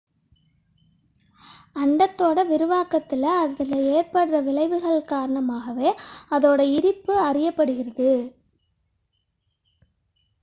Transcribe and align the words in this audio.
அண்டத்தின் 1.75 2.47
விரிவாக்கத்தில் 2.47 3.23
அது 3.23 3.65
ஏற்படுத்தும் 3.91 4.45
விளைவுகளின் 4.45 5.05
காரணமாகவே 5.05 5.93
அதன் 6.29 6.59
இருப்பு 6.59 7.13
அறியப்படுகிறது 7.21 8.09